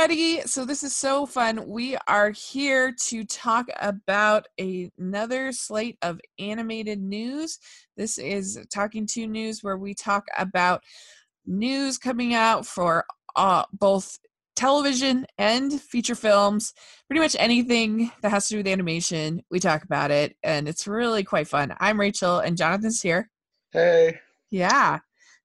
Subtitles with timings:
[0.00, 0.40] everybody.
[0.46, 1.68] So, this is so fun.
[1.68, 7.58] We are here to talk about a, another slate of animated news.
[7.98, 10.82] This is Talking to News, where we talk about
[11.44, 13.04] news coming out for
[13.36, 14.18] uh, both
[14.56, 16.72] television and feature films.
[17.06, 20.86] Pretty much anything that has to do with animation, we talk about it, and it's
[20.86, 21.74] really quite fun.
[21.78, 23.28] I'm Rachel, and Jonathan's here.
[23.70, 24.18] Hey.
[24.50, 25.00] Yeah.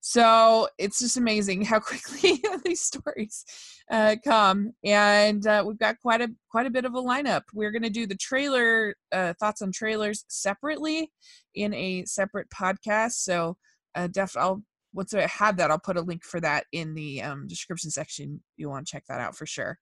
[0.08, 3.44] So it's just amazing how quickly these stories
[3.90, 7.42] uh, come, and uh, we've got quite a quite a bit of a lineup.
[7.56, 11.12] We're going to do the trailer uh, thoughts on trailers separately
[11.56, 13.14] in a separate podcast.
[13.14, 13.58] So
[13.96, 14.62] uh, def I'll
[14.94, 18.44] once I have that, I'll put a link for that in the um, description section.
[18.58, 19.80] You want to check that out for sure.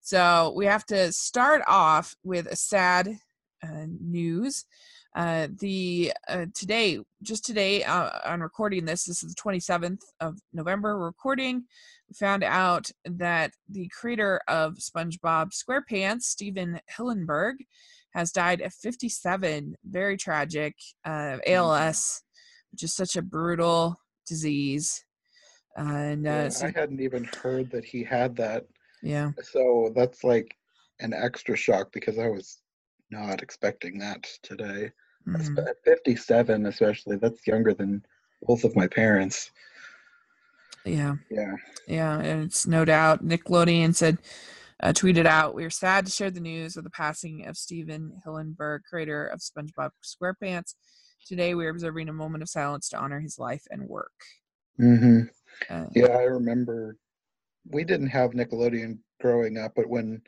[0.00, 3.18] So we have to start off with a sad
[3.60, 4.66] uh, news.
[5.14, 10.38] Uh, the uh, today, just today, uh, on recording this, this is the 27th of
[10.52, 10.98] November.
[10.98, 11.64] recording.
[12.08, 17.54] We found out that the creator of SpongeBob SquarePants, Stephen Hillenburg,
[18.14, 19.76] has died at 57.
[19.84, 20.74] Very tragic.
[21.04, 22.22] Uh, ALS,
[22.72, 25.04] which is such a brutal disease.
[25.76, 28.66] and uh, yeah, so, I hadn't even heard that he had that.
[29.00, 29.30] Yeah.
[29.42, 30.56] So that's like
[30.98, 32.58] an extra shock because I was
[33.10, 34.90] not expecting that today.
[35.26, 35.58] Mm-hmm.
[35.58, 38.04] At 57, especially, that's younger than
[38.42, 39.50] both of my parents.
[40.84, 41.14] Yeah.
[41.30, 41.56] Yeah.
[41.88, 42.18] Yeah.
[42.18, 43.24] And it's no doubt.
[43.24, 44.18] Nickelodeon said,
[44.82, 48.20] uh, tweeted out, We are sad to share the news of the passing of Stephen
[48.26, 50.74] Hillenburg, creator of SpongeBob SquarePants.
[51.26, 54.12] Today, we are observing a moment of silence to honor his life and work.
[54.78, 55.22] Mm-hmm.
[55.70, 56.98] Uh, yeah, I remember
[57.70, 60.20] we didn't have Nickelodeon growing up, but when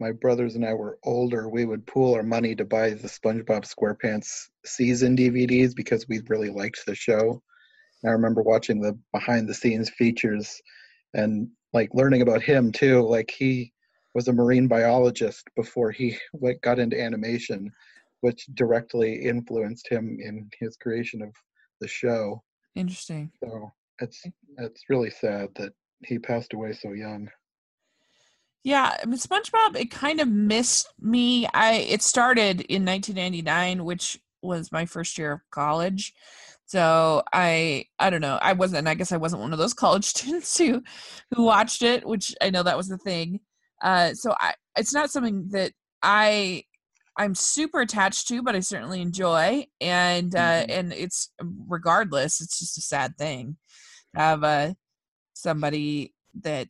[0.00, 3.64] my brothers and I were older, we would pool our money to buy the SpongeBob
[3.66, 7.42] SquarePants season DVDs because we really liked the show.
[8.02, 10.60] And I remember watching the behind the scenes features
[11.14, 13.02] and like learning about him too.
[13.02, 13.72] Like he
[14.14, 16.16] was a marine biologist before he
[16.62, 17.70] got into animation,
[18.20, 21.30] which directly influenced him in his creation of
[21.80, 22.42] the show.
[22.76, 23.32] Interesting.
[23.42, 24.24] So it's
[24.58, 25.72] it's really sad that
[26.04, 27.28] he passed away so young.
[28.68, 31.46] Yeah, I mean, SpongeBob, it kind of missed me.
[31.54, 36.12] I it started in 1999, which was my first year of college.
[36.66, 38.38] So I I don't know.
[38.42, 38.86] I wasn't.
[38.86, 40.82] I guess I wasn't one of those college students who
[41.34, 43.40] who watched it, which I know that was the thing.
[43.82, 46.64] Uh, so I it's not something that I
[47.16, 49.64] I'm super attached to, but I certainly enjoy.
[49.80, 50.70] And uh, mm-hmm.
[50.70, 51.30] and it's
[51.68, 53.56] regardless, it's just a sad thing
[54.14, 54.74] to have uh,
[55.32, 56.12] somebody
[56.42, 56.68] that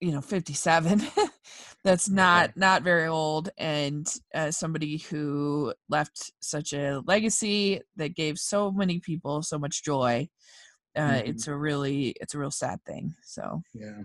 [0.00, 1.02] you know 57
[1.84, 8.38] that's not not very old and uh, somebody who left such a legacy that gave
[8.38, 10.28] so many people so much joy
[10.96, 11.30] uh, mm-hmm.
[11.30, 14.02] it's a really it's a real sad thing so yeah.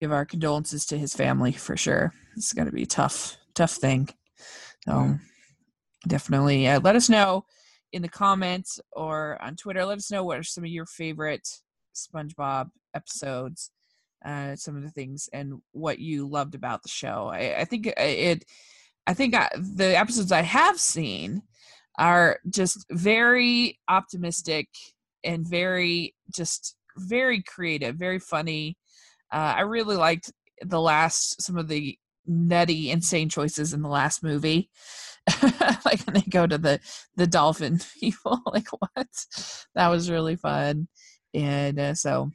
[0.00, 2.12] Give our condolences to his family for sure.
[2.36, 4.08] It's going to be a tough tough thing.
[4.86, 5.14] So yeah.
[6.06, 7.46] definitely uh, let us know
[7.92, 9.84] in the comments or on twitter.
[9.86, 11.48] Let us know what are some of your favorite
[11.94, 13.70] spongebob episodes
[14.24, 17.30] uh, some of the things and what you loved about the show.
[17.32, 18.44] I, I think it,
[19.06, 21.42] I think I, the episodes I have seen
[21.98, 24.68] are just very optimistic
[25.22, 28.76] and very just very creative, very funny.
[29.32, 34.22] Uh, I really liked the last some of the nutty, insane choices in the last
[34.22, 34.70] movie.
[35.84, 36.80] like when they go to the
[37.16, 39.08] the dolphin people, like what?
[39.74, 40.88] That was really fun,
[41.32, 42.30] and uh, so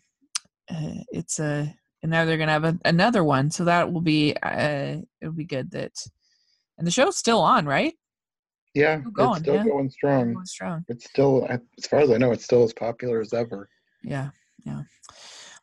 [0.69, 4.35] uh, it's a and now they're gonna have a, another one so that will be
[4.44, 5.91] uh it'll be good that
[6.78, 7.94] and the show's still on right
[8.74, 9.63] yeah still going, it's still yeah.
[9.63, 13.19] going strong going strong it's still as far as i know it's still as popular
[13.19, 13.69] as ever
[14.03, 14.29] yeah
[14.66, 14.81] yeah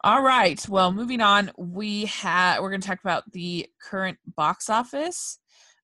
[0.05, 4.69] all right well moving on we have we're going to talk about the current box
[4.69, 5.39] office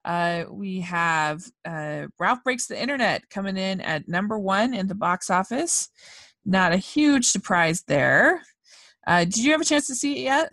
[0.04, 4.94] uh, we have uh, Ralph Breaks the Internet coming in at number one in the
[4.94, 5.90] box office.
[6.44, 8.42] Not a huge surprise there.
[9.06, 10.52] Uh, did you have a chance to see it yet?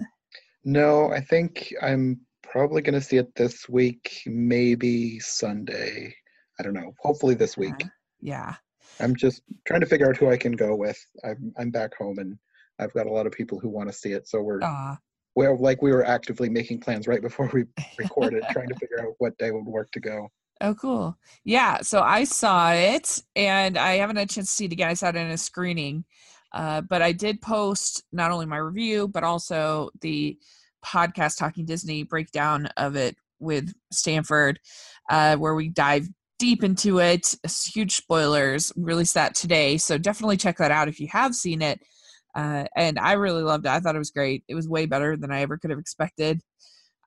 [0.63, 6.13] No, I think I'm probably going to see it this week, maybe Sunday.
[6.59, 6.93] I don't know.
[6.99, 7.85] Hopefully this week.
[7.85, 7.89] Uh,
[8.21, 8.55] yeah.
[8.99, 10.99] I'm just trying to figure out who I can go with.
[11.23, 12.37] I'm I'm back home and
[12.79, 14.95] I've got a lot of people who want to see it, so we're uh,
[15.35, 17.65] well, like we were actively making plans right before we
[17.97, 20.29] recorded, trying to figure out what day would work to go.
[20.61, 21.17] Oh, cool.
[21.45, 21.79] Yeah.
[21.81, 24.89] So I saw it, and I haven't had a chance to see it again.
[24.89, 26.03] I saw it in a screening.
[26.53, 30.37] Uh, but I did post not only my review, but also the
[30.83, 34.59] podcast Talking Disney breakdown of it with Stanford,
[35.09, 36.07] uh, where we dive
[36.39, 37.35] deep into it.
[37.73, 38.71] Huge spoilers.
[38.75, 39.77] Released that today.
[39.77, 41.79] So definitely check that out if you have seen it.
[42.35, 43.69] Uh, and I really loved it.
[43.69, 44.43] I thought it was great.
[44.47, 46.41] It was way better than I ever could have expected.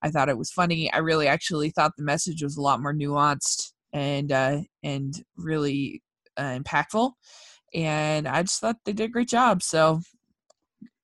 [0.03, 0.93] I thought it was funny.
[0.93, 6.03] I really actually thought the message was a lot more nuanced and uh, and really
[6.37, 7.13] uh, impactful.
[7.75, 9.63] And I just thought they did a great job.
[9.63, 10.01] So,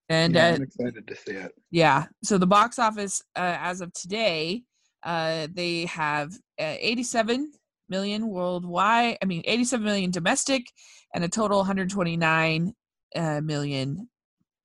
[0.09, 1.53] and yeah, uh, I'm excited to see it.
[1.70, 2.06] Yeah.
[2.23, 4.62] So the box office uh, as of today,
[5.03, 7.53] uh, they have uh, 87
[7.88, 9.19] million worldwide.
[9.23, 10.67] I mean, 87 million domestic,
[11.15, 12.75] and a total 129
[13.17, 14.09] uh, million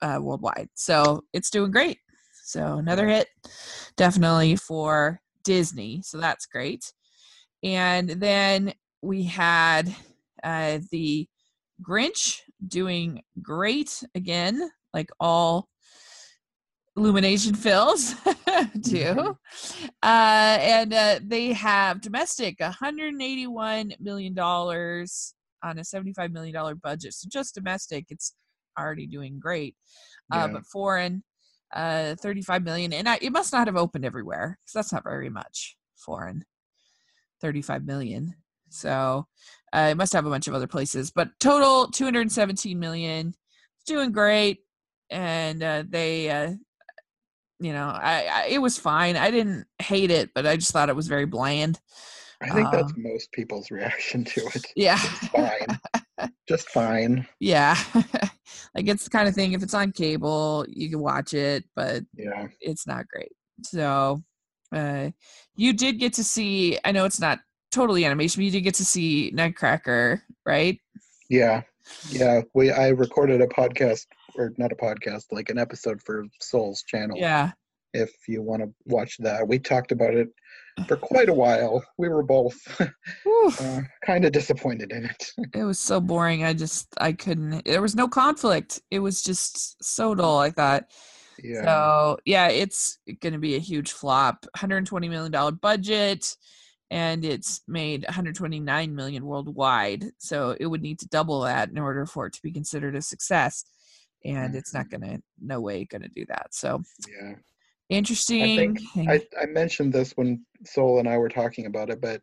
[0.02, 0.70] uh, worldwide.
[0.76, 2.00] So it's doing great.
[2.44, 3.28] So another hit,
[3.96, 6.02] definitely for Disney.
[6.04, 6.92] So that's great.
[7.64, 9.96] And then we had
[10.44, 11.28] uh, the
[11.84, 15.68] Grinch doing great again, like all
[16.96, 18.14] Illumination films
[18.80, 19.04] do.
[19.04, 19.86] Mm-hmm.
[20.04, 25.08] Uh, and uh, they have domestic $181 million on
[25.64, 27.14] a $75 million budget.
[27.16, 28.36] So just domestic, it's
[28.78, 29.76] already doing great.
[30.32, 31.24] Uh, But foreign,
[31.74, 32.94] uh, 35 million.
[32.94, 36.44] And I, it must not have opened everywhere because that's not very much foreign.
[37.42, 38.36] 35 million.
[38.70, 39.26] So
[39.74, 41.12] uh, it must have a bunch of other places.
[41.12, 43.30] But total 217 million.
[43.30, 44.60] It's doing great.
[45.10, 46.54] And uh, they, uh,
[47.60, 49.16] you know, I, I, it was fine.
[49.16, 51.80] I didn't hate it, but I just thought it was very bland.
[52.42, 54.66] I think that's um, most people's reaction to it.
[54.76, 54.98] Yeah.
[54.98, 56.30] Just fine.
[56.48, 57.28] just fine.
[57.40, 57.78] Yeah.
[58.76, 62.04] like it's the kind of thing if it's on cable, you can watch it, but
[62.16, 63.32] yeah, it's not great.
[63.64, 64.24] So
[64.76, 65.12] uh
[65.56, 67.40] you did get to see I know it's not
[67.74, 70.80] totally animation, but you did get to see Nutcracker, right?
[71.30, 71.64] Yeah.
[72.10, 72.42] Yeah.
[72.54, 74.06] We I recorded a podcast
[74.36, 77.18] or not a podcast, like an episode for Soul's channel.
[77.18, 77.52] Yeah.
[77.94, 80.30] If you want to watch that, we talked about it
[80.88, 81.84] for quite a while.
[81.98, 82.58] We were both
[83.62, 85.32] uh, kind of disappointed in it.
[85.54, 86.44] it was so boring.
[86.44, 87.66] I just I couldn't.
[87.66, 88.82] There was no conflict.
[88.90, 90.40] It was just so dull.
[90.40, 90.86] I thought.
[91.44, 91.64] Yeah.
[91.64, 94.46] So yeah, it's going to be a huge flop.
[94.56, 96.36] 120 million dollar budget,
[96.92, 100.06] and it's made 129 million worldwide.
[100.20, 103.02] So it would need to double that in order for it to be considered a
[103.02, 103.66] success.
[104.26, 104.58] And mm-hmm.
[104.58, 106.48] it's not going to, no way, to do that.
[106.52, 107.36] So yeah,
[107.90, 108.78] interesting.
[108.96, 112.22] I, think I, I mentioned this when Soul and I were talking about it, but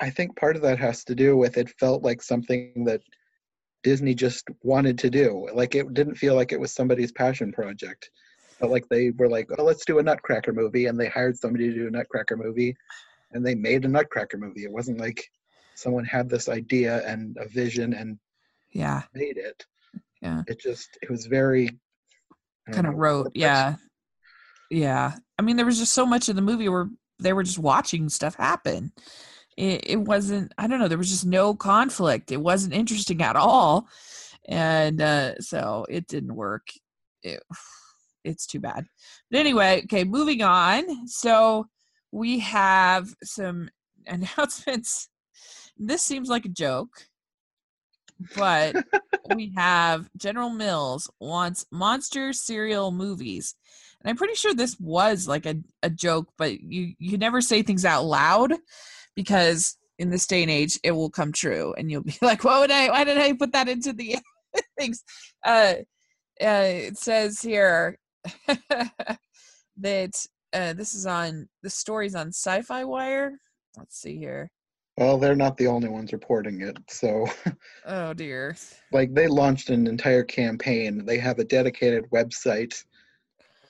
[0.00, 3.00] I think part of that has to do with it felt like something that
[3.82, 5.48] Disney just wanted to do.
[5.52, 8.10] Like it didn't feel like it was somebody's passion project.
[8.60, 11.68] But like they were like, oh, let's do a Nutcracker movie, and they hired somebody
[11.68, 12.76] to do a Nutcracker movie,
[13.32, 14.64] and they made a Nutcracker movie.
[14.64, 15.28] It wasn't like
[15.74, 18.18] someone had this idea and a vision and
[18.72, 19.64] yeah made it.
[20.20, 21.70] Yeah, it just it was very
[22.70, 23.32] kind of rote.
[23.34, 23.76] Yeah,
[24.70, 25.14] yeah.
[25.38, 26.88] I mean, there was just so much of the movie where
[27.18, 28.92] they were just watching stuff happen.
[29.56, 30.52] It, it wasn't.
[30.56, 30.88] I don't know.
[30.88, 32.32] There was just no conflict.
[32.32, 33.88] It wasn't interesting at all,
[34.48, 36.68] and uh, so it didn't work.
[37.22, 37.42] It,
[38.24, 38.86] it's too bad.
[39.30, 41.08] But anyway, okay, moving on.
[41.08, 41.66] So
[42.12, 43.68] we have some
[44.06, 45.08] announcements.
[45.76, 47.08] This seems like a joke,
[48.36, 48.76] but
[49.34, 53.56] we have General Mills wants monster cereal movies
[54.02, 57.62] and I'm pretty sure this was like a, a joke, but you you never say
[57.62, 58.52] things out loud
[59.14, 62.60] because in this day and age it will come true and you'll be like, What
[62.60, 64.16] would I why did I put that into the
[64.78, 65.04] things?
[65.44, 65.74] Uh,
[66.40, 67.98] uh it says here
[69.76, 73.32] that uh, this is on the stories on sci-fi wire
[73.76, 74.50] let's see here
[74.98, 77.26] well they're not the only ones reporting it so
[77.86, 78.56] oh dear
[78.92, 82.74] like they launched an entire campaign they have a dedicated website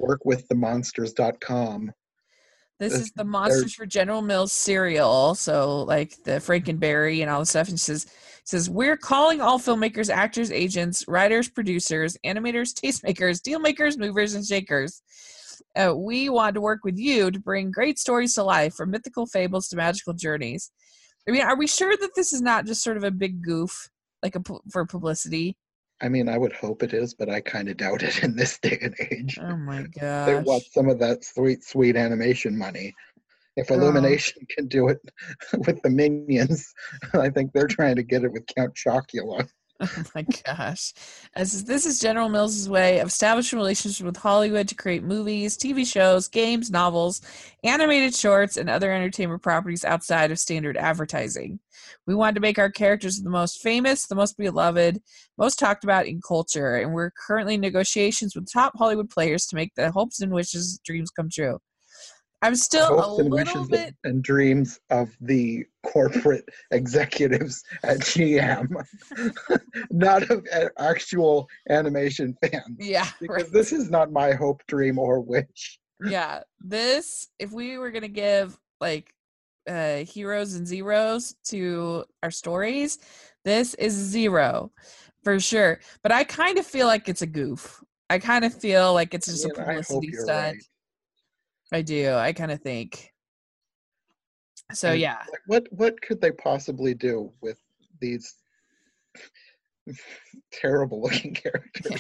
[0.03, 1.93] workwiththemonsters.com.
[2.79, 5.37] This is the Monsters for General Mills cereal.
[5.37, 7.69] So like the Frankenberry and all the stuff.
[7.69, 8.07] And says
[8.45, 14.45] says we're calling all filmmakers, actors, agents, writers, producers, animators, tastemakers, deal makers, movers, and
[14.45, 15.01] shakers.
[15.77, 19.27] Uh, we want to work with you to bring great stories to life, from mythical
[19.27, 20.71] fables to magical journeys.
[21.29, 23.89] I mean, are we sure that this is not just sort of a big goof,
[24.23, 25.57] like a for publicity?
[26.01, 28.59] I mean, I would hope it is, but I kind of doubt it in this
[28.59, 29.39] day and age.
[29.41, 30.27] Oh my god!
[30.27, 32.95] They want some of that sweet, sweet animation money.
[33.57, 34.99] If Illumination can do it
[35.67, 36.73] with the minions,
[37.13, 39.47] I think they're trying to get it with Count Chocula.
[39.83, 40.95] Oh my gosh.
[41.35, 45.85] As this is General Mills' way of establishing relationships with Hollywood to create movies, TV
[45.85, 47.21] shows, games, novels,
[47.65, 51.59] animated shorts, and other entertainment properties outside of standard advertising.
[52.07, 55.03] We wanted to make our characters the most famous, the most beloved,
[55.37, 59.57] most talked about in culture, and we're currently in negotiations with top Hollywood players to
[59.57, 61.59] make the hopes and wishes dreams come true.
[62.43, 68.69] I'm still a and little bit and dreams of the corporate executives at GM,
[69.91, 70.45] not of
[70.79, 72.77] actual animation fans.
[72.79, 73.53] Yeah, because right.
[73.53, 75.79] this is not my hope, dream, or wish.
[76.05, 79.15] Yeah, this if we were gonna give like
[79.69, 82.99] uh heroes and zeros to our stories,
[83.45, 84.73] this is zero
[85.23, 85.79] for sure.
[86.03, 87.85] But I kind of feel like it's a goof.
[88.11, 90.57] I kind of feel like it's just a publicity stunt.
[90.57, 90.63] Right.
[91.73, 92.13] I do.
[92.15, 93.13] I kind of think.
[94.73, 95.23] So and yeah.
[95.47, 97.59] What what could they possibly do with
[98.01, 98.35] these
[100.53, 101.93] terrible looking characters?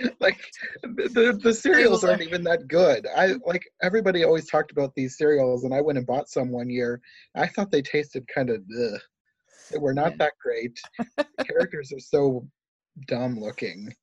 [0.00, 0.08] Yeah.
[0.20, 0.40] like
[0.82, 3.06] the the cereals aren't even that good.
[3.16, 6.68] I like everybody always talked about these cereals, and I went and bought some one
[6.68, 7.00] year.
[7.36, 8.62] I thought they tasted kind of.
[8.68, 10.16] They were not yeah.
[10.18, 10.80] that great.
[11.16, 12.46] the characters are so
[13.06, 13.94] dumb looking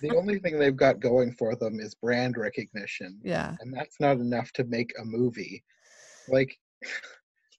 [0.00, 3.18] the only thing they've got going for them is brand recognition.
[3.22, 3.56] Yeah.
[3.60, 5.64] And that's not enough to make a movie.
[6.28, 6.58] Like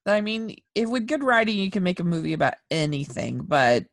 [0.05, 3.85] I mean, if with good writing you can make a movie about anything, but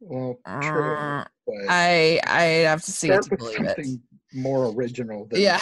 [0.00, 0.96] well, true.
[0.96, 4.36] Uh, but I I have to see it to believe something it.
[4.36, 5.60] more original than yeah.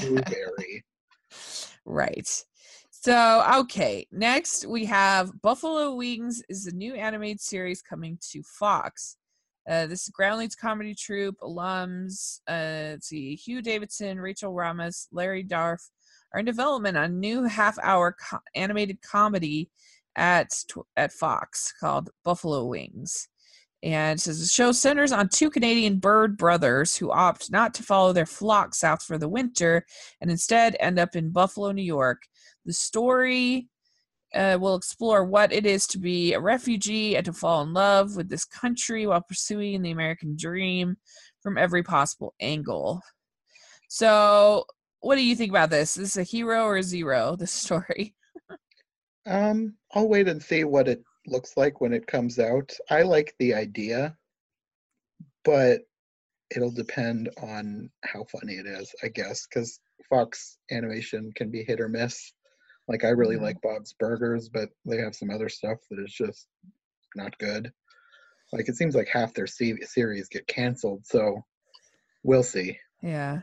[0.00, 0.84] Blueberry.
[1.84, 2.44] right.
[2.90, 9.16] So, okay, next we have Buffalo Wings is a new animated series coming to Fox.
[9.68, 12.40] Uh, this is Groundlings comedy troupe alums.
[12.48, 15.90] Uh, let's see, Hugh Davidson, Rachel Ramras, Larry Dorf
[16.32, 19.70] are in development on new half-hour co- animated comedy
[20.16, 20.52] at
[20.96, 23.28] at Fox called Buffalo Wings.
[23.82, 28.12] And says the show centers on two Canadian bird brothers who opt not to follow
[28.12, 29.84] their flock south for the winter
[30.20, 32.22] and instead end up in Buffalo, New York.
[32.64, 33.68] The story
[34.36, 38.16] uh, will explore what it is to be a refugee and to fall in love
[38.16, 40.96] with this country while pursuing the American dream
[41.42, 43.00] from every possible angle.
[43.88, 44.64] So,
[45.00, 45.96] what do you think about this?
[45.96, 47.36] Is this a hero or a zero?
[47.38, 48.14] This story.
[49.26, 52.72] um, I'll wait and see what it looks like when it comes out.
[52.90, 54.16] I like the idea,
[55.44, 55.80] but
[56.54, 61.80] it'll depend on how funny it is, I guess, because Fox animation can be hit
[61.80, 62.32] or miss.
[62.88, 63.44] Like I really mm-hmm.
[63.44, 66.48] like Bob's Burgers, but they have some other stuff that is just
[67.14, 67.72] not good.
[68.52, 71.44] Like it seems like half their series get canceled, so
[72.22, 72.78] we'll see.
[73.02, 73.40] Yeah.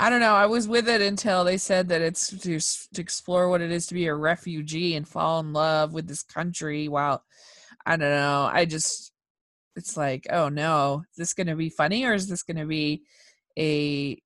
[0.00, 0.34] I don't know.
[0.34, 2.60] I was with it until they said that it's to,
[2.94, 6.22] to explore what it is to be a refugee and fall in love with this
[6.22, 6.86] country.
[6.86, 7.24] While
[7.84, 9.12] I don't know, I just
[9.74, 12.66] it's like, oh no, is this going to be funny or is this going to
[12.66, 13.02] be
[13.58, 14.22] a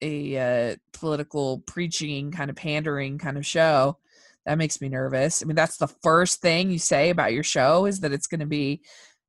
[0.00, 3.98] a uh, political preaching kind of pandering kind of show
[4.46, 5.42] that makes me nervous.
[5.42, 8.40] I mean that's the first thing you say about your show is that it's going
[8.40, 8.82] to be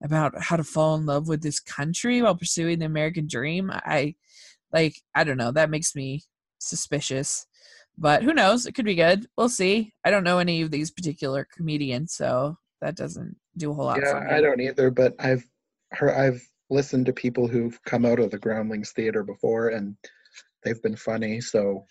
[0.03, 3.71] about how to fall in love with this country while pursuing the american dream.
[3.71, 4.15] I
[4.73, 6.23] like i don't know that makes me
[6.59, 7.45] suspicious.
[7.97, 8.65] But who knows?
[8.65, 9.25] It could be good.
[9.37, 9.93] We'll see.
[10.03, 13.99] I don't know any of these particular comedians so that doesn't do a whole lot
[14.01, 15.43] yeah i don't either but i've
[15.91, 19.95] heard i've listened to people who've come out of the groundlings theater before and
[20.65, 21.39] they've been funny.
[21.39, 21.85] So,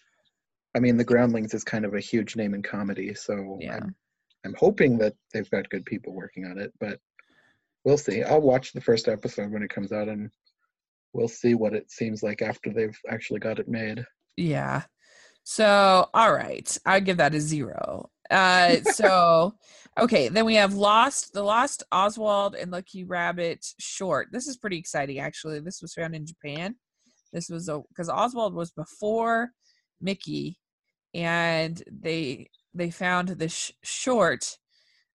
[0.76, 3.14] I mean, the Groundlings is kind of a huge name in comedy.
[3.14, 3.76] So yeah.
[3.76, 3.95] I'm,
[4.45, 6.99] I'm hoping that they've got good people working on it, but
[7.85, 8.23] we'll see.
[8.23, 10.31] I'll watch the first episode when it comes out and
[11.14, 14.04] we'll see what it seems like after they've actually got it made.
[14.37, 14.83] Yeah.
[15.45, 16.76] So, all right.
[16.85, 18.11] I give that a zero.
[18.31, 19.54] Uh, so,
[19.99, 20.28] okay.
[20.28, 24.28] Then we have Lost, the Lost Oswald and Lucky Rabbit short.
[24.33, 25.61] This is pretty exciting, actually.
[25.61, 26.75] This was found in Japan.
[27.35, 29.50] This was a because Oswald was before
[30.00, 30.57] Mickey,
[31.12, 34.57] and they they found this short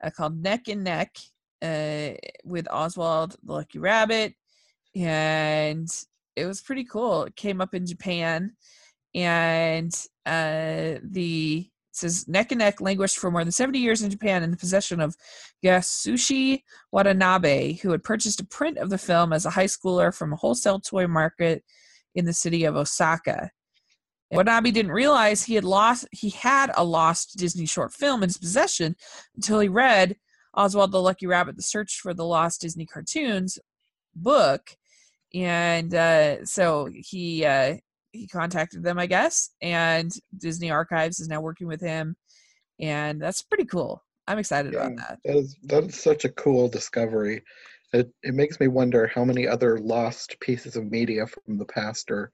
[0.04, 1.16] uh, called Neck and Neck
[1.62, 2.12] uh,
[2.44, 4.36] with Oswald the Lucky Rabbit,
[4.96, 5.88] and
[6.36, 7.24] it was pretty cool.
[7.24, 8.52] It came up in Japan,
[9.16, 9.94] and
[10.26, 14.52] uh, the says neck and neck languished for more than 70 years in Japan in
[14.52, 15.16] the possession of
[15.66, 20.32] Yasushi Watanabe, who had purchased a print of the film as a high schooler from
[20.32, 21.64] a wholesale toy market
[22.20, 23.50] in the city of Osaka.
[24.32, 28.38] Watanabe didn't realize he had lost he had a lost Disney short film in his
[28.38, 28.96] possession
[29.36, 30.16] until he read
[30.54, 33.58] Oswald the Lucky Rabbit: The Search for the Lost Disney Cartoons
[34.16, 34.76] book,
[35.34, 37.78] and uh, so he uh,
[38.12, 42.16] he contacted them, I guess, and Disney Archives is now working with him,
[42.80, 44.04] and that's pretty cool.
[44.28, 45.20] I'm excited yeah, about that.
[45.26, 47.42] That is that is such a cool discovery.
[47.92, 52.12] It it makes me wonder how many other lost pieces of media from the past
[52.12, 52.32] are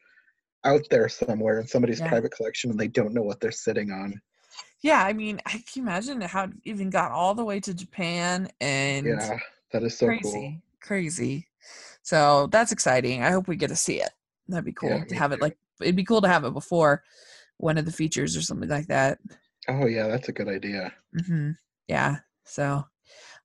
[0.65, 2.09] out there somewhere in somebody's yeah.
[2.09, 4.19] private collection and they don't know what they're sitting on.
[4.81, 8.49] Yeah, I mean, I can imagine how it even got all the way to Japan
[8.59, 9.39] and Yeah,
[9.71, 10.61] that is so crazy, cool.
[10.81, 11.47] Crazy.
[12.03, 13.23] So that's exciting.
[13.23, 14.11] I hope we get to see it.
[14.47, 15.35] That'd be cool yeah, to have too.
[15.35, 17.03] it like it'd be cool to have it before
[17.57, 19.17] one of the features or something like that.
[19.67, 20.93] Oh yeah, that's a good idea.
[21.17, 21.51] Mm-hmm.
[21.87, 22.17] Yeah.
[22.43, 22.85] So,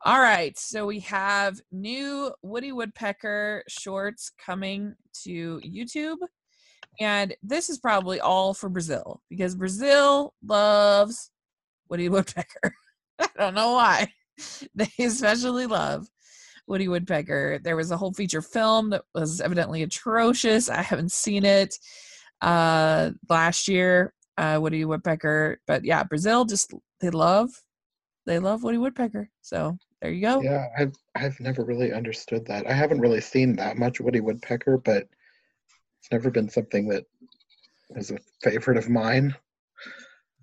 [0.02, 0.58] all right.
[0.58, 6.16] So we have new Woody Woodpecker shorts coming to YouTube.
[6.98, 11.30] And this is probably all for Brazil because Brazil loves
[11.90, 12.74] Woody Woodpecker.
[13.18, 14.12] I don't know why.
[14.74, 16.08] They especially love
[16.66, 17.60] Woody Woodpecker.
[17.62, 20.70] There was a whole feature film that was evidently atrocious.
[20.70, 21.76] I haven't seen it
[22.40, 25.60] uh last year, uh Woody Woodpecker.
[25.66, 27.50] But yeah, Brazil just they love
[28.24, 29.28] they love Woody Woodpecker.
[29.42, 30.40] So there you go.
[30.40, 32.66] Yeah, I've I've never really understood that.
[32.66, 35.08] I haven't really seen that much Woody Woodpecker, but
[35.98, 37.04] it's never been something that
[37.96, 39.34] is a favorite of mine.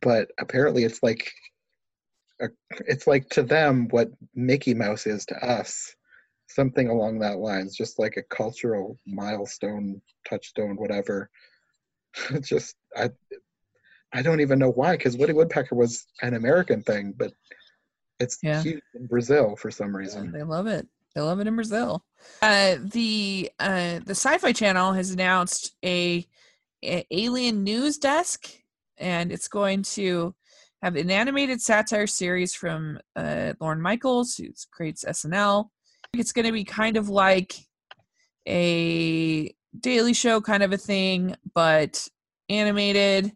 [0.01, 1.31] But apparently, it's like
[2.39, 2.47] a,
[2.87, 5.95] it's like to them what Mickey Mouse is to us,
[6.47, 11.31] something along that lines, just like a cultural milestone, touchstone, whatever.
[12.41, 13.09] just I
[14.13, 17.33] I don't even know why, because Woody Woodpecker was an American thing, but
[18.19, 18.61] it's yeah.
[18.61, 20.31] huge in Brazil for some reason.
[20.31, 20.87] They love it.
[21.15, 22.03] They love it in Brazil.
[22.41, 26.27] Uh, the uh, the Sci-Fi Channel has announced a,
[26.83, 28.49] a, alien news desk,
[28.97, 30.35] and it's going to
[30.81, 35.69] have an animated satire series from uh, Lorne Michaels, who creates SNL.
[36.13, 37.55] It's going to be kind of like
[38.47, 42.07] a Daily Show kind of a thing, but
[42.49, 43.31] animated.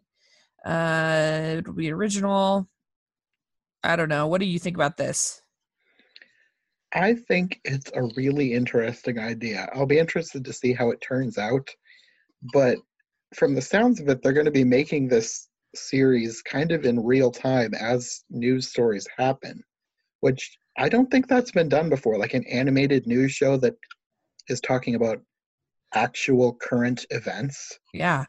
[0.63, 2.69] Uh, it'll be original.
[3.83, 4.27] I don't know.
[4.27, 5.41] What do you think about this?
[6.93, 9.69] I think it's a really interesting idea.
[9.73, 11.69] I'll be interested to see how it turns out.
[12.53, 12.77] But
[13.33, 17.03] from the sounds of it, they're going to be making this series kind of in
[17.03, 19.63] real time as news stories happen,
[20.19, 22.17] which I don't think that's been done before.
[22.17, 23.75] Like an animated news show that
[24.49, 25.21] is talking about
[25.93, 27.79] actual current events.
[27.93, 28.25] Yeah.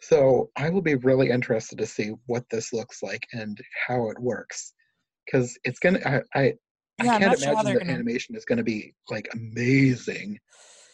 [0.00, 4.18] So I will be really interested to see what this looks like and how it
[4.20, 4.74] works
[5.24, 6.00] because it's gonna.
[6.04, 6.54] I I,
[7.02, 7.92] yeah, I can't imagine sure the gonna...
[7.92, 10.38] animation is gonna be like amazing.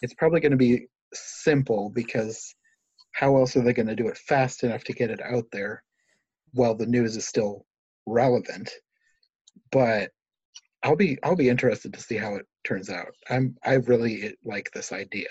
[0.02, 2.54] It's probably gonna be simple because
[3.12, 5.82] how else are they gonna do it fast enough to get it out there
[6.52, 7.64] while the news is still
[8.06, 8.70] relevant?
[9.72, 10.10] But
[10.82, 13.14] I'll be I'll be interested to see how it turns out.
[13.28, 15.28] I'm I really like this idea.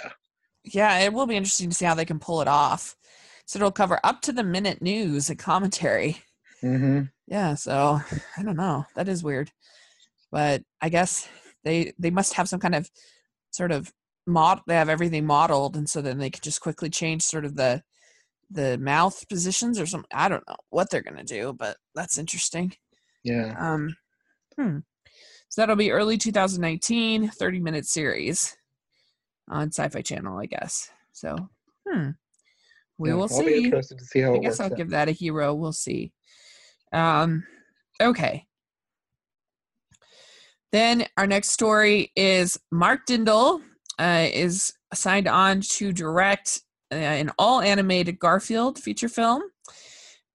[0.64, 2.96] Yeah, it will be interesting to see how they can pull it off.
[3.46, 6.18] So it'll cover up to the minute news and commentary.
[6.64, 7.04] Mm-hmm.
[7.28, 8.02] Yeah, so
[8.38, 8.86] I don't know.
[8.96, 9.52] That is weird,
[10.32, 11.28] but I guess
[11.64, 12.90] they they must have some kind of
[13.52, 13.92] sort of
[14.26, 14.62] mod.
[14.68, 17.84] They have everything modeled, and so then they can just quickly change sort of the
[18.50, 20.10] the mouth positions or something.
[20.14, 22.74] I don't know what they're gonna do, but that's interesting.
[23.24, 23.56] Yeah.
[23.60, 23.96] Um.
[24.60, 24.78] Hmm.
[25.50, 28.56] So that'll be early 2019, 30 minute series
[29.50, 30.90] on Sci-Fi Channel, I guess.
[31.14, 31.50] So,
[31.88, 32.10] hmm.
[32.98, 33.46] We yeah, will I'll see.
[33.46, 34.78] Be interested to see how I guess I'll out.
[34.78, 35.54] give that a hero.
[35.54, 36.12] We'll see.
[36.94, 37.44] Um,
[38.02, 38.46] okay.
[40.72, 43.62] Then our next story is Mark Dindal
[44.00, 49.44] uh, is signed on to direct uh, an all animated Garfield feature film.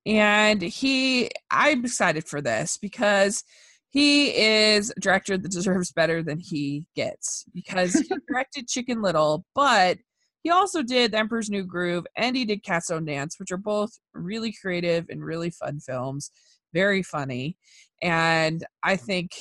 [0.04, 3.44] And he, I'm excited for this because
[3.90, 9.44] he is a director that deserves better than he gets because he directed Chicken Little,
[9.54, 9.98] but
[10.42, 13.56] he also did The Emperor's New Groove and he did Cats Don't Dance, which are
[13.56, 16.30] both really creative and really fun films,
[16.72, 17.56] very funny.
[18.02, 19.32] And I think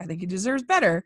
[0.00, 1.04] I think he deserves better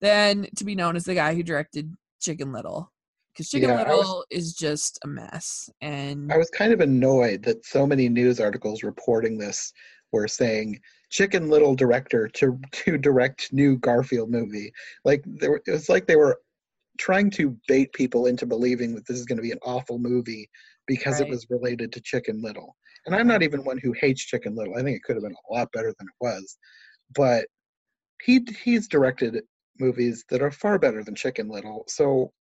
[0.00, 2.90] than to be known as the guy who directed Chicken Little.
[3.32, 5.70] Because Chicken yeah, Little was, is just a mess.
[5.82, 9.72] And I was kind of annoyed that so many news articles reporting this
[10.12, 14.72] were saying Chicken Little director to to direct new Garfield movie.
[15.04, 16.40] Like there, it was like they were
[17.00, 20.48] trying to bait people into believing that this is going to be an awful movie
[20.86, 21.28] because right.
[21.28, 22.76] it was related to Chicken Little.
[23.06, 24.76] And I'm not even one who hates Chicken Little.
[24.76, 26.58] I think it could have been a lot better than it was.
[27.14, 27.46] But
[28.22, 29.42] he he's directed
[29.78, 31.84] movies that are far better than Chicken Little.
[31.88, 32.32] So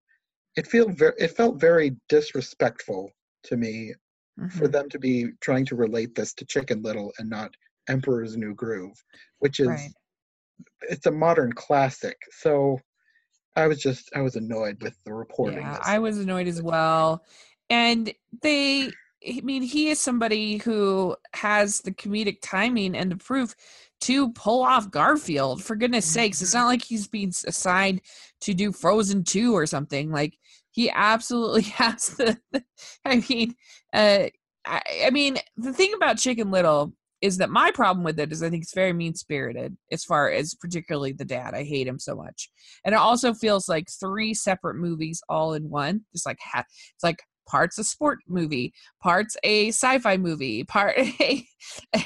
[0.56, 3.12] it felt very it felt very disrespectful
[3.44, 3.94] to me
[4.38, 4.58] mm-hmm.
[4.58, 7.54] for them to be trying to relate this to Chicken Little and not
[7.88, 9.00] Emperor's New Groove,
[9.38, 9.92] which is right.
[10.90, 12.16] it's a modern classic.
[12.32, 12.80] So
[13.56, 15.60] I was just I was annoyed with the reporting.
[15.60, 17.24] Yeah, I was annoyed as well.
[17.70, 18.90] And they
[19.26, 23.54] I mean, he is somebody who has the comedic timing and the proof
[24.02, 25.62] to pull off Garfield.
[25.62, 28.00] For goodness sakes, it's not like he's being assigned
[28.42, 30.12] to do Frozen 2 or something.
[30.12, 30.38] Like
[30.70, 32.38] he absolutely has the
[33.04, 33.54] I mean,
[33.92, 34.26] uh
[34.64, 38.42] I, I mean, the thing about Chicken Little is that my problem with it is
[38.42, 41.54] I think it's very mean spirited as far as particularly the dad.
[41.54, 42.50] I hate him so much,
[42.84, 46.02] and it also feels like three separate movies all in one.
[46.12, 51.44] Just like ha- it's like parts a sport movie, parts a sci-fi movie, part a,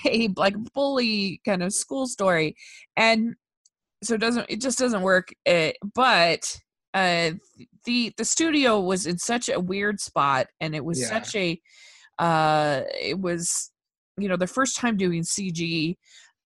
[0.06, 2.54] a like bully kind of school story,
[2.96, 3.34] and
[4.02, 5.28] so it doesn't it just doesn't work.
[5.46, 6.56] Uh, but
[6.94, 7.32] uh,
[7.84, 11.08] the the studio was in such a weird spot, and it was yeah.
[11.08, 11.60] such a
[12.18, 13.71] uh, it was
[14.22, 15.96] you know the first time doing CG.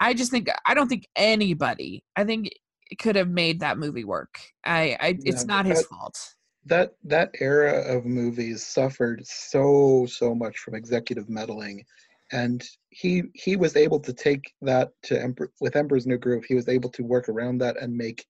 [0.00, 2.04] I just think I don't think anybody.
[2.16, 2.50] I think
[2.98, 4.38] could have made that movie work.
[4.64, 6.18] I, I it's not his fault.
[6.64, 11.84] That that era of movies suffered so so much from executive meddling,
[12.32, 16.44] and he he was able to take that to Emperor, with Emperor's New Groove.
[16.44, 18.24] He was able to work around that and make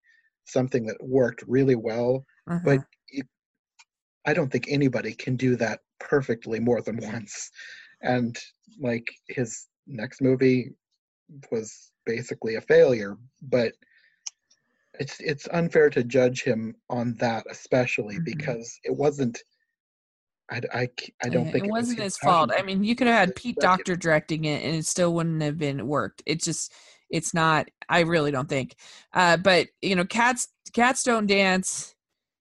[0.44, 2.24] something that worked really well.
[2.48, 2.60] Uh-huh.
[2.64, 3.26] But it,
[4.26, 7.50] I don't think anybody can do that perfectly more than once.
[8.06, 8.38] And
[8.80, 10.70] like his next movie
[11.50, 13.72] was basically a failure, but
[14.98, 18.24] it's it's unfair to judge him on that especially mm-hmm.
[18.24, 19.38] because it wasn't
[20.50, 20.88] I, I,
[21.24, 22.52] I don't think it, it wasn't was his fault.
[22.56, 25.58] I mean, you could have had Pete Docter directing it, and it still wouldn't have
[25.58, 26.22] been worked.
[26.24, 26.72] It's just,
[27.10, 27.68] it's not.
[27.88, 28.76] I really don't think.
[29.12, 31.95] Uh, but you know, cats, cats don't dance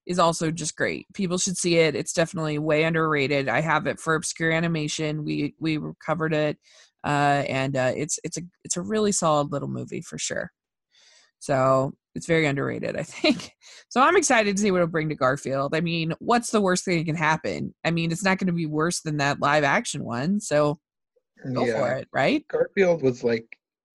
[0.05, 1.07] is also just great.
[1.13, 1.95] People should see it.
[1.95, 3.49] It's definitely way underrated.
[3.49, 5.23] I have it for obscure animation.
[5.23, 6.57] We we covered it,
[7.03, 10.51] uh, and uh, it's it's a it's a really solid little movie for sure.
[11.39, 13.51] So it's very underrated, I think.
[13.89, 15.75] So I'm excited to see what it'll bring to Garfield.
[15.75, 17.73] I mean, what's the worst thing that can happen?
[17.83, 20.39] I mean, it's not going to be worse than that live action one.
[20.39, 20.79] So
[21.53, 21.79] go yeah.
[21.79, 22.47] for it, right?
[22.47, 23.45] Garfield was like,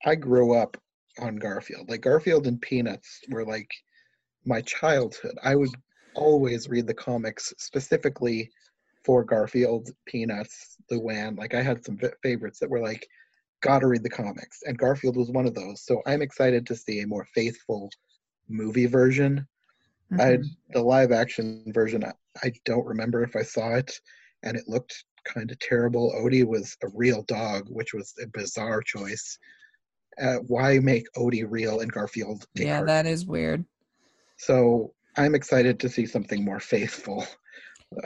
[0.05, 0.77] I grew up
[1.19, 1.91] on Garfield.
[1.91, 3.71] Like Garfield and Peanuts were like
[4.45, 5.37] my childhood.
[5.43, 5.71] I would
[6.15, 8.51] always read the comics specifically
[9.05, 11.39] for Garfield, Peanuts, Luann.
[11.39, 13.07] Like I had some favorites that were like,
[13.63, 15.83] gotta read the comics, and Garfield was one of those.
[15.85, 17.91] So I'm excited to see a more faithful
[18.49, 19.47] movie version.
[20.13, 20.21] Mm-hmm.
[20.21, 20.39] I
[20.73, 22.05] the live action version.
[22.05, 23.93] I, I don't remember if I saw it,
[24.43, 26.13] and it looked kind of terrible.
[26.17, 29.39] Odie was a real dog, which was a bizarre choice.
[30.21, 32.47] Uh, why make Odie real and Garfield?
[32.55, 33.65] Yeah, that is weird.
[34.37, 37.27] So I'm excited to see something more faithful.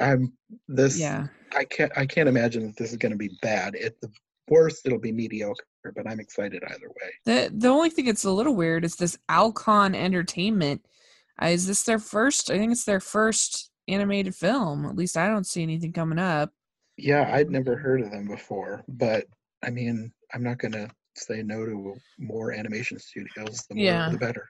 [0.01, 0.33] I'm
[0.69, 0.99] this.
[0.99, 1.27] Yeah.
[1.55, 1.93] I can't.
[1.97, 3.77] I can't imagine that this is going to be bad.
[3.77, 4.09] At the
[4.49, 5.65] worst, it'll be mediocre.
[5.95, 7.11] But I'm excited either way.
[7.27, 10.85] The the only thing that's a little weird is this Alcon Entertainment.
[11.41, 12.51] Uh, is this their first?
[12.51, 14.87] I think it's their first animated film.
[14.87, 16.53] At least I don't see anything coming up.
[16.97, 19.27] Yeah, I'd never heard of them before, but
[19.65, 23.67] I mean, I'm not going to say no to more animation studios.
[23.69, 24.09] The more, yeah.
[24.11, 24.49] the better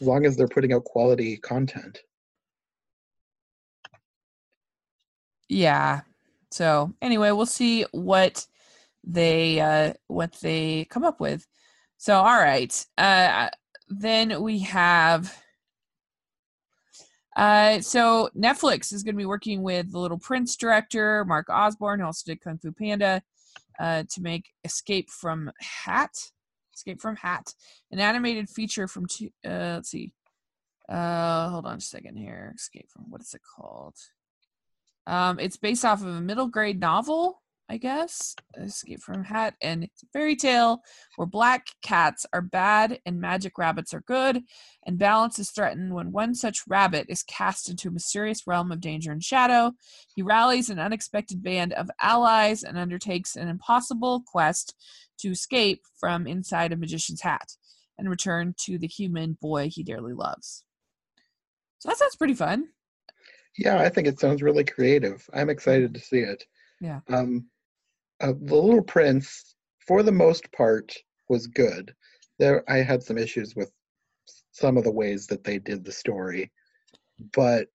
[0.00, 1.98] as long as they're putting out quality content.
[5.48, 6.00] Yeah.
[6.50, 8.46] So anyway, we'll see what
[9.04, 11.46] they uh what they come up with.
[11.98, 12.86] So all right.
[12.96, 13.48] Uh
[13.88, 15.36] then we have
[17.36, 22.00] uh, so Netflix is going to be working with the Little Prince director Mark Osborne,
[22.00, 23.22] who also did Kung Fu Panda,
[23.80, 26.14] uh, to make Escape from Hat.
[26.82, 27.54] Escape from Hat,
[27.92, 29.30] an animated feature from two.
[29.44, 30.10] Uh, let's see.
[30.88, 32.52] Uh, hold on a second here.
[32.56, 33.94] Escape from what is it called?
[35.06, 38.34] Um, it's based off of a middle grade novel I guess.
[38.58, 40.82] Escape from Hat, and fairy tale
[41.16, 44.42] where black cats are bad and magic rabbits are good,
[44.84, 48.80] and balance is threatened when one such rabbit is cast into a mysterious realm of
[48.80, 49.72] danger and shadow.
[50.14, 54.74] He rallies an unexpected band of allies and undertakes an impossible quest
[55.20, 57.56] to escape from inside a magician's hat
[57.98, 60.64] and return to the human boy he dearly loves.
[61.78, 62.68] So that sounds pretty fun.
[63.56, 65.28] Yeah, I think it sounds really creative.
[65.34, 66.44] I'm excited to see it.
[66.82, 66.98] Yeah.
[67.08, 67.46] Um,
[68.20, 69.54] uh, the Little Prince,
[69.86, 70.92] for the most part,
[71.28, 71.94] was good.
[72.40, 73.70] There, I had some issues with
[74.50, 76.50] some of the ways that they did the story,
[77.34, 77.68] but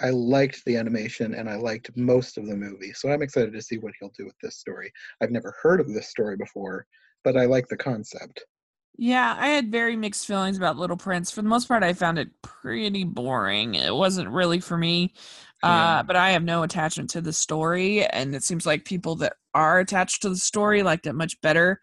[0.00, 2.94] I liked the animation and I liked most of the movie.
[2.94, 4.90] So I'm excited to see what he'll do with this story.
[5.20, 6.86] I've never heard of this story before,
[7.24, 8.42] but I like the concept.
[9.00, 11.30] Yeah, I had very mixed feelings about Little Prince.
[11.30, 13.76] For the most part, I found it pretty boring.
[13.76, 15.14] It wasn't really for me.
[15.62, 19.34] Uh, but I have no attachment to the story, and it seems like people that
[19.54, 21.80] are attached to the story liked it much better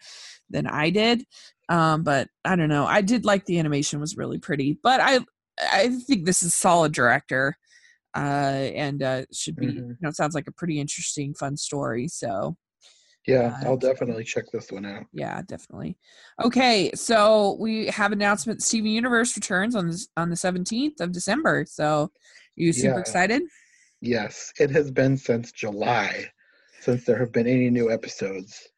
[0.50, 1.26] than I did.
[1.68, 2.86] Um, but I don't know.
[2.86, 5.20] I did like the animation was really pretty, but I
[5.60, 7.58] I think this is solid director,
[8.16, 9.68] uh, and uh, should be.
[9.68, 9.78] Mm-hmm.
[9.90, 12.08] You know, sounds like a pretty interesting, fun story.
[12.08, 12.56] So
[13.28, 15.06] yeah, uh, I'll definitely check this one out.
[15.14, 15.98] Yeah, definitely.
[16.44, 21.66] Okay, so we have announcement Steven Universe returns on this, on the 17th of December.
[21.68, 22.12] So
[22.56, 23.00] you super yeah.
[23.00, 23.44] excited?
[24.02, 26.30] Yes, it has been since July
[26.86, 28.70] since there have been any new episodes.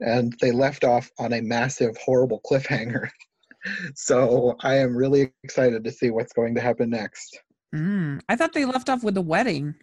[0.00, 3.08] And they left off on a massive, horrible cliffhanger.
[3.94, 7.40] so I am really excited to see what's going to happen next.
[7.74, 9.74] Mm, I thought they left off with the wedding.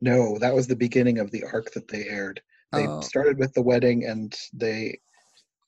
[0.00, 2.40] No, that was the beginning of the arc that they aired.
[2.72, 3.00] They oh.
[3.00, 4.98] started with the wedding and they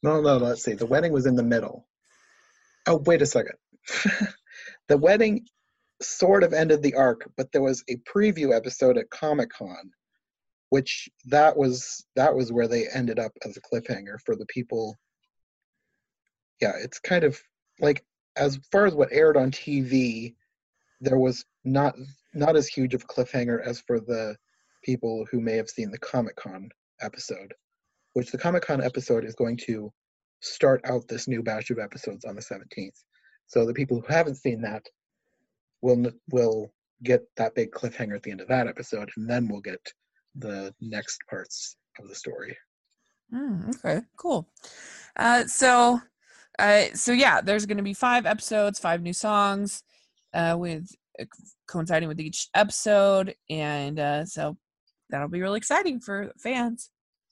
[0.03, 0.75] no no let's see.
[0.75, 1.87] The wedding was in the middle.
[2.87, 3.57] Oh wait a second.
[4.89, 5.47] the wedding
[6.03, 9.91] sort of ended the arc, but there was a preview episode at Comic Con,
[10.71, 14.97] which that was that was where they ended up as a cliffhanger for the people.
[16.61, 17.39] Yeah, it's kind of
[17.81, 18.05] like
[18.37, 20.35] as far as what aired on TV,
[21.01, 21.95] there was not
[22.35, 24.37] not as huge of a cliffhanger as for the
[24.85, 26.71] people who may have seen the Comic Con
[27.03, 27.55] episode,
[28.15, 29.93] which the Comic Con episode is going to
[30.41, 33.03] start out this new batch of episodes on the 17th.
[33.47, 34.83] So the people who haven't seen that
[35.83, 39.61] will will get that big cliffhanger at the end of that episode, and then we'll
[39.61, 39.81] get
[40.37, 42.57] the next parts of the story.
[43.33, 44.49] Mm, okay, cool.
[45.17, 46.01] Uh, so,
[46.59, 49.83] uh, so yeah, there's going to be five episodes, five new songs,
[50.35, 50.89] uh, with
[51.21, 51.25] uh,
[51.69, 54.57] coinciding with each episode, and uh, so
[55.11, 56.91] that'll be really exciting for fans.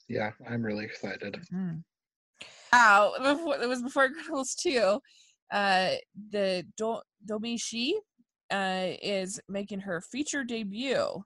[0.08, 1.38] Yeah, I'm really excited.
[1.52, 1.82] Mm.
[2.72, 5.00] Wow, it was before Girls 2.
[5.50, 5.90] Uh,
[6.30, 7.98] the Do- Domee Shi
[8.50, 11.22] uh, is making her feature debut.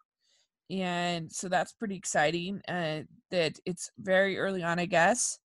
[0.71, 2.61] And so that's pretty exciting.
[2.69, 5.39] Uh, that it's very early on, I guess.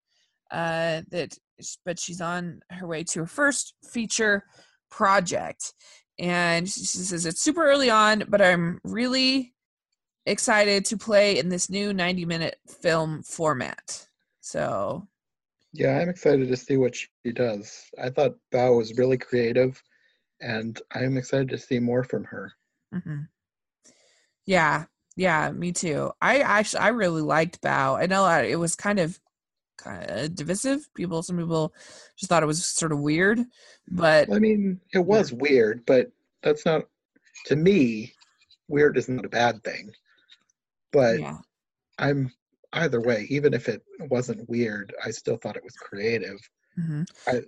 [0.51, 1.37] Uh, that,
[1.85, 4.43] but she's on her way to her first feature
[4.89, 5.73] project.
[6.19, 9.53] And she says it's super early on, but I'm really
[10.27, 14.07] excited to play in this new 90 minute film format.
[14.41, 15.07] So,
[15.73, 17.83] yeah, I'm excited to see what she does.
[18.01, 19.81] I thought Bao was really creative
[20.41, 22.53] and I'm excited to see more from her.
[22.93, 23.21] Mm-hmm.
[24.45, 24.85] Yeah,
[25.15, 26.11] yeah, me too.
[26.21, 28.01] I actually I really liked Bao.
[28.01, 29.19] I know it was kind of
[29.77, 30.87] kind of divisive.
[30.95, 31.73] People, some people
[32.17, 33.39] just thought it was sort of weird,
[33.89, 35.37] but I mean, it was yeah.
[35.39, 36.11] weird, but
[36.43, 36.83] that's not
[37.47, 38.13] to me.
[38.69, 39.91] Weird is not a bad thing,
[40.97, 41.37] but yeah.
[41.99, 42.31] I'm
[42.73, 43.27] either way.
[43.29, 46.39] Even if it wasn't weird, I still thought it was creative.
[46.77, 47.03] Mm-hmm.
[47.27, 47.41] I,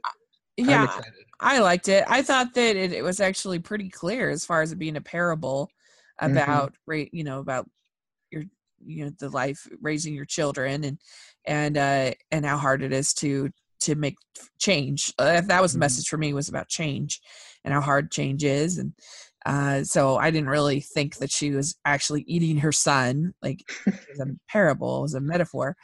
[0.58, 1.00] yeah
[1.40, 4.74] i liked it i thought that it, it, was actually pretty clear as far as
[4.74, 5.70] it being a parable
[6.22, 6.34] mm-hmm.
[6.34, 7.16] about mm-hmm.
[7.16, 7.66] you know about
[8.30, 8.44] your
[8.86, 10.98] you know the life raising your children and
[11.46, 14.18] and uh and how hard it is to to make
[14.60, 15.82] change uh, that was the mm-hmm.
[15.82, 17.22] message for me was about change
[17.64, 18.92] and how hard change is and
[19.46, 23.94] uh so i didn't really think that she was actually eating her son like it
[24.10, 25.76] was a parable it was a metaphor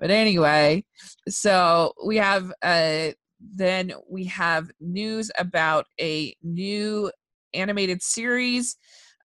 [0.00, 0.82] but anyway
[1.28, 7.10] so we have uh then we have news about a new
[7.52, 8.76] animated series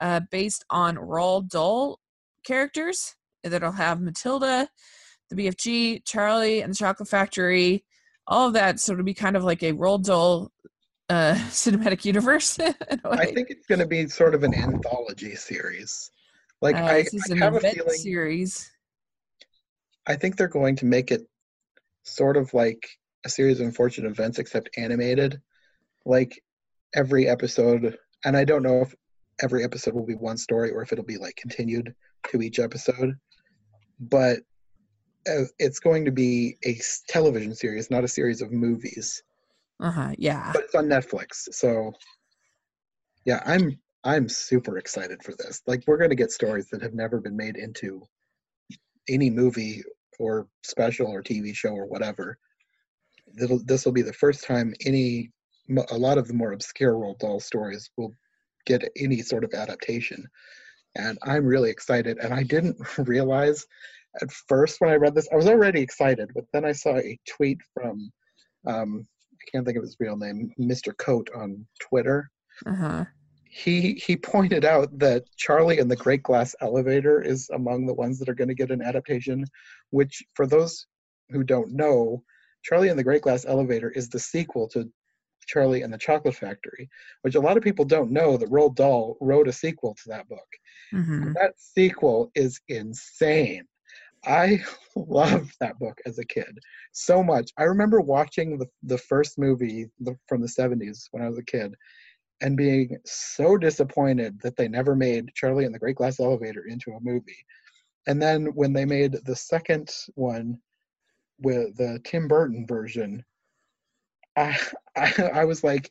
[0.01, 1.99] uh, based on Roald Dahl
[2.45, 4.69] characters that'll have Matilda,
[5.29, 7.83] the BFG, Charlie and the Chocolate Factory,
[8.27, 8.79] all of that.
[8.79, 10.51] So it'll be kind of like a Roald Dahl
[11.09, 12.59] uh, cinematic universe.
[13.05, 16.11] I think it's going to be sort of an anthology series.
[16.61, 18.71] Like uh, I, I have a feeling series.
[20.07, 21.21] I think they're going to make it
[22.03, 22.87] sort of like
[23.25, 25.41] a series of unfortunate events except animated
[26.05, 26.41] like
[26.95, 28.95] every episode and i don't know if
[29.41, 31.93] every episode will be one story or if it'll be like continued
[32.27, 33.13] to each episode
[33.99, 34.39] but
[35.29, 39.21] uh, it's going to be a television series not a series of movies
[39.79, 40.51] uh-huh yeah.
[40.53, 41.91] But it's on netflix so
[43.25, 45.61] yeah i'm i'm super excited for this.
[45.67, 48.01] Like we're going to get stories that have never been made into
[49.07, 49.83] any movie
[50.19, 52.37] or special or tv show or whatever.
[53.33, 55.31] This will be the first time any
[55.91, 58.11] a lot of the more obscure Roald Dahl stories will
[58.65, 60.25] get any sort of adaptation,
[60.95, 62.17] and I'm really excited.
[62.17, 63.67] And I didn't realize
[64.19, 67.19] at first when I read this, I was already excited, but then I saw a
[67.29, 68.11] tweet from
[68.65, 69.07] um,
[69.41, 70.95] I can't think of his real name, Mr.
[70.97, 72.29] Coat on Twitter.
[72.65, 73.05] Uh-huh.
[73.45, 78.19] He he pointed out that Charlie and the Great Glass Elevator is among the ones
[78.19, 79.43] that are going to get an adaptation,
[79.89, 80.85] which for those
[81.29, 82.23] who don't know,
[82.63, 84.91] Charlie and the Great Glass Elevator is the sequel to
[85.47, 86.89] Charlie and the Chocolate Factory,
[87.23, 90.29] which a lot of people don't know that Roald Dahl wrote a sequel to that
[90.29, 90.47] book.
[90.93, 91.33] Mm-hmm.
[91.33, 93.65] That sequel is insane.
[94.25, 94.59] I
[94.95, 96.59] loved that book as a kid
[96.91, 97.51] so much.
[97.57, 99.87] I remember watching the, the first movie
[100.27, 101.75] from the 70s when I was a kid
[102.41, 106.91] and being so disappointed that they never made Charlie and the Great Glass Elevator into
[106.91, 107.45] a movie.
[108.07, 110.59] And then when they made the second one,
[111.41, 113.23] with the Tim Burton version,
[114.35, 114.57] I,
[114.97, 115.89] I, I was like,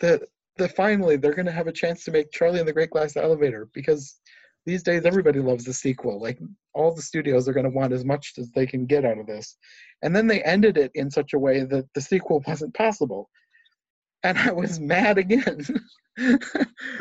[0.00, 0.26] the
[0.58, 3.68] the finally they're gonna have a chance to make Charlie and the Great Glass Elevator
[3.74, 4.16] because
[4.66, 6.20] these days everybody loves the sequel.
[6.20, 6.38] Like
[6.74, 9.56] all the studios are gonna want as much as they can get out of this,
[10.02, 13.30] and then they ended it in such a way that the sequel wasn't possible,
[14.22, 15.64] and I was mad again.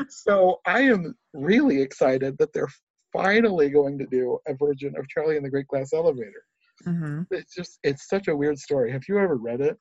[0.09, 2.69] so I am really excited that they're
[3.11, 6.43] finally going to do a version of Charlie and the Great Glass Elevator.
[6.85, 7.21] Mm-hmm.
[7.31, 8.91] It's just it's such a weird story.
[8.91, 9.77] Have you ever read it?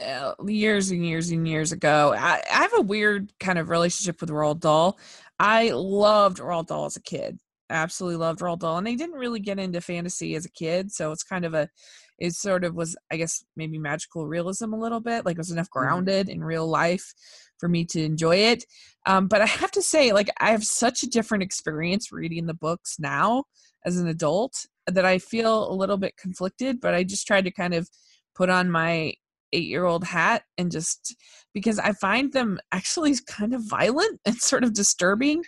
[0.00, 2.14] Uh, years and years and years ago.
[2.16, 4.98] I, I have a weird kind of relationship with Roald Dahl.
[5.38, 7.38] I loved Roald Dahl as a kid.
[7.70, 11.12] Absolutely loved Roald Dahl, and I didn't really get into fantasy as a kid, so
[11.12, 11.68] it's kind of a
[12.18, 15.50] it sort of was i guess maybe magical realism a little bit like it was
[15.50, 15.86] enough Mm-hmm.
[15.86, 17.12] grounded in real life
[17.58, 18.64] for me to enjoy it
[19.06, 22.54] um, but i have to say like i have such a different experience reading the
[22.54, 23.44] books now
[23.84, 27.50] as an adult that i feel a little bit conflicted but i just tried to
[27.50, 27.88] kind of
[28.34, 29.12] put on my
[29.54, 31.16] eight year old hat and just
[31.52, 35.44] because i find them actually kind of violent and sort of disturbing.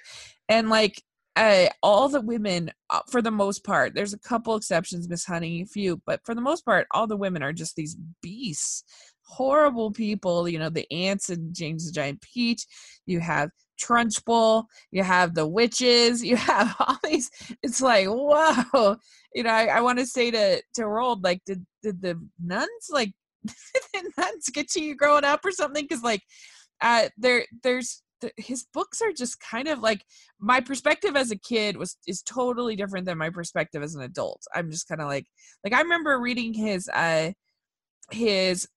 [0.48, 1.02] And like
[1.36, 5.60] uh, all the women uh, for the most part there's a couple exceptions miss honey
[5.60, 8.84] a few but for the most part all the women are just these beasts
[9.22, 12.64] horrible people you know the aunts and james the giant peach.
[13.04, 17.30] You have trunchbull you have the witches you have all these
[17.62, 18.96] it's like whoa.
[19.34, 22.88] You know i, I want to say to to Roald, like did did the nuns
[22.90, 23.12] like
[24.18, 26.22] nuns get to you growing up or something because like
[26.80, 30.04] uh there there's th- his books are just kind of like
[30.38, 34.42] my perspective as a kid was is totally different than my perspective as an adult.
[34.54, 35.26] I'm just kind of like
[35.64, 37.32] like i remember reading his uh
[38.10, 38.68] his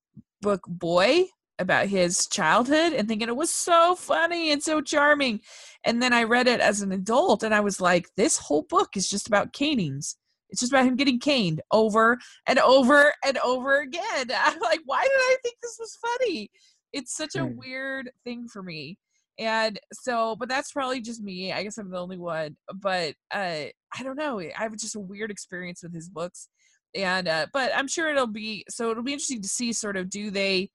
[0.41, 1.25] book boy
[1.59, 5.41] about his childhood and thinking it was so funny and so charming.
[5.83, 8.95] And then i read it as an adult and i was like this whole book
[8.95, 10.17] is just about canings
[10.49, 14.27] it's just about him getting caned over and over and over again.
[14.35, 16.49] I'm like why did i think this was funny?
[16.93, 17.55] It's such a Hmm.
[17.55, 18.97] weird thing for me.
[19.37, 21.53] And so but that's probably just me.
[21.53, 22.57] I guess i'm the only one.
[22.73, 23.65] But uh
[23.97, 24.39] i don't know.
[24.39, 26.49] I have just a weird experience with his books.
[26.95, 30.09] And uh but i'm sure it'll be so it'll be interesting to see sort of
[30.09, 30.71] do they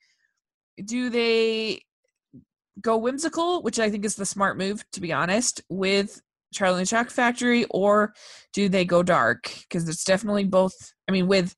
[0.84, 1.80] do they
[2.80, 6.20] go whimsical which i think is the smart move to be honest with
[6.54, 8.12] charlie and the chocolate factory or
[8.52, 10.74] do they go dark because it's definitely both
[11.08, 11.54] i mean with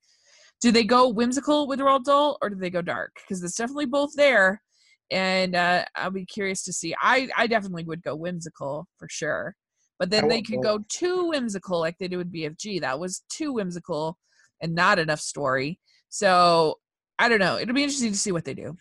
[0.60, 3.12] do they go whimsical with Roald Dahl or do they go dark?
[3.16, 4.62] Because it's definitely both there,
[5.10, 6.94] and uh, I'll be curious to see.
[7.00, 9.54] I I definitely would go whimsical for sure,
[9.98, 12.80] but then they could go too whimsical like they did with BFG.
[12.80, 14.18] That was too whimsical
[14.62, 15.78] and not enough story.
[16.08, 16.76] So
[17.18, 17.58] I don't know.
[17.58, 18.76] It'll be interesting to see what they do.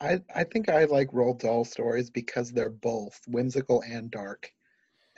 [0.00, 4.50] I, I think I like Roald Dahl stories because they're both whimsical and dark.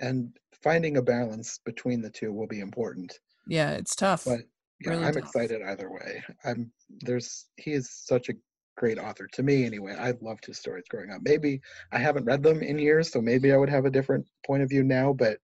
[0.01, 3.19] And finding a balance between the two will be important.
[3.47, 4.25] Yeah, it's tough.
[4.25, 4.41] But
[4.81, 5.25] yeah, Really I'm tough.
[5.25, 6.23] excited either way.
[6.45, 8.35] I'm there's he is such a
[8.77, 9.95] great author to me anyway.
[9.99, 11.23] I loved his stories growing up.
[11.23, 11.61] Maybe
[11.93, 14.69] I haven't read them in years, so maybe I would have a different point of
[14.69, 15.39] view now, but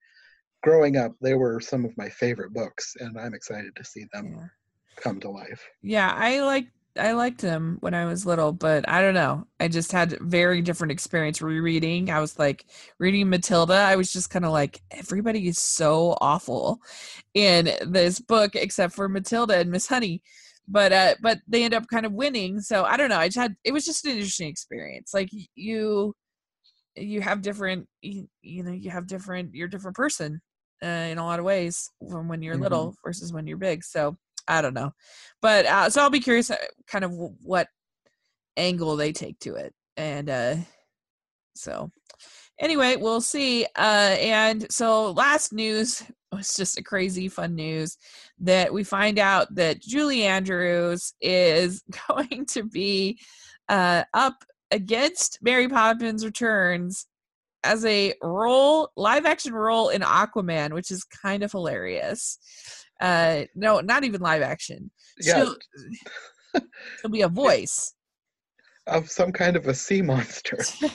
[0.62, 4.34] growing up they were some of my favorite books and I'm excited to see them
[4.36, 4.46] yeah.
[4.96, 5.62] come to life.
[5.82, 9.46] Yeah, I like I liked them when I was little, but I don't know.
[9.60, 12.10] I just had very different experience rereading.
[12.10, 12.66] I was like
[12.98, 13.74] reading Matilda.
[13.74, 16.80] I was just kind of like everybody is so awful
[17.34, 20.22] in this book except for Matilda and Miss Honey.
[20.68, 22.60] But uh but they end up kind of winning.
[22.60, 23.18] So I don't know.
[23.18, 25.12] I just had it was just an interesting experience.
[25.14, 26.14] Like you
[26.96, 30.40] you have different you, you know, you have different you're a different person
[30.82, 32.60] uh, in a lot of ways from when you're Mhm.
[32.62, 33.84] little versus when you're big.
[33.84, 34.16] So
[34.48, 34.92] I don't know,
[35.42, 37.68] but uh, so I'll be curious, uh, kind of what
[38.56, 40.56] angle they take to it, and uh,
[41.54, 41.90] so
[42.60, 43.64] anyway, we'll see.
[43.76, 47.96] Uh, and so last news was just a crazy fun news
[48.38, 53.18] that we find out that Julie Andrews is going to be
[53.68, 57.06] uh, up against Mary Poppins Returns
[57.62, 62.38] as a role, live action role in Aquaman, which is kind of hilarious.
[63.00, 64.90] Uh, no, not even live action.
[65.20, 65.56] Yeah, She'll,
[67.00, 67.94] she'll be a voice.
[68.86, 70.58] of some kind of a sea monster.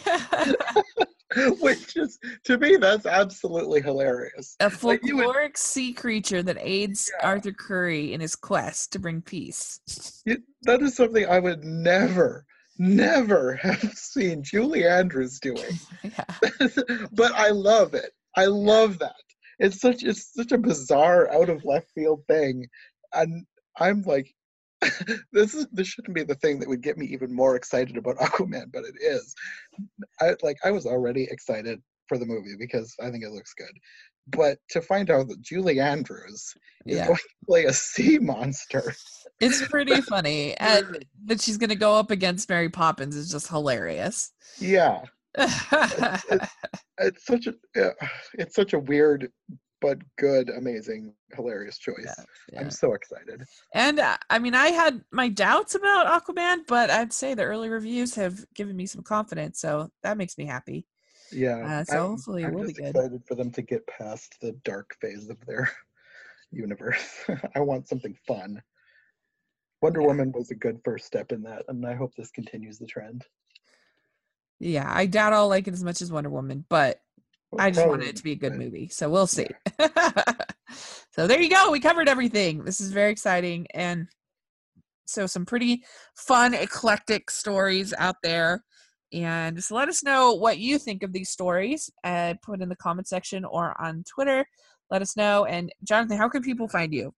[1.60, 4.56] Which is to me that's absolutely hilarious.
[4.60, 7.28] a Like, would- sea creature that aids Yeah.
[7.28, 10.22] Arthur Curry in his quest to bring peace.
[10.26, 12.46] You- That is something I would never,
[12.78, 15.78] never have seen Julie Andrews doing.
[16.04, 16.24] yeah.
[17.12, 18.12] but I love it.
[18.38, 19.16] I love that.
[19.60, 22.66] It's such it's such a bizarre, out of left field thing,
[23.14, 23.46] and
[23.80, 24.34] I'm like,
[25.32, 28.18] this is this shouldn't be the thing that would get me even more excited about
[28.20, 29.34] Aquaman, but it is.
[30.22, 33.72] I like I was already excited for the movie because I think it looks good,
[34.28, 36.54] but to find out that Julie Andrews
[36.88, 37.06] is Yeah.
[37.08, 38.94] going to play a sea monster,
[39.40, 40.54] It's pretty funny.
[40.56, 44.32] And that she's going to go up against Mary Poppins is just hilarious.
[44.60, 45.02] yeah,
[46.98, 47.92] it's such a yeah,
[48.36, 49.32] it's such a weird
[49.82, 52.06] but good, amazing, hilarious choice.
[52.06, 52.24] Yeah,
[52.54, 52.62] yeah.
[52.62, 53.44] I'm so excited.
[53.74, 57.70] And uh, I mean, I had my doubts about Aquaman, but I'd say the early
[57.70, 60.88] reviews have given me some confidence, so that makes me happy.
[61.32, 61.58] Yeah.
[61.58, 62.88] Uh, so I'm, hopefully it I'm will be good.
[62.88, 65.70] excited for them to get past the dark phase of their
[66.52, 67.26] universe.
[67.56, 68.62] I want something fun.
[69.82, 70.08] Wonder yeah.
[70.08, 73.26] Woman was a good first step in that, and I hope this continues the trend.
[74.60, 77.00] Yeah, I doubt I'll like it as much as Wonder Woman, but
[77.58, 78.90] I just wanted it to be a good movie.
[78.90, 79.48] So we'll see.
[81.16, 81.72] So there you go.
[81.72, 82.66] We covered everything.
[82.66, 83.68] This is very exciting.
[83.74, 84.10] And
[85.06, 88.66] so some pretty fun, eclectic stories out there.
[89.14, 91.90] And just let us know what you think of these stories.
[92.04, 94.46] Uh, put in the comment section or on Twitter.
[94.92, 95.46] Let us know.
[95.46, 97.14] And Jonathan, how can people find you?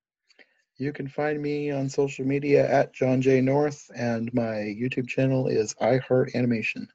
[0.78, 5.48] You can find me on social media at John J North, and my YouTube channel
[5.48, 6.88] is iHeart Animation.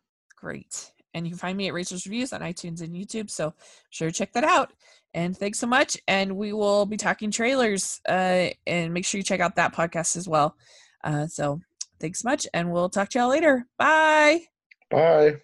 [0.43, 0.91] Great.
[1.15, 3.31] And you can find me at Rachel's Reviews on iTunes and YouTube.
[3.31, 3.55] So
[3.91, 4.73] sure check that out.
[5.15, 5.97] And thanks so much.
[6.09, 8.01] And we will be talking trailers.
[8.09, 10.57] Uh, and make sure you check out that podcast as well.
[11.05, 11.61] Uh, so
[12.01, 12.47] thanks so much.
[12.53, 13.67] And we'll talk to y'all later.
[13.79, 14.41] Bye.
[14.91, 15.37] Bye.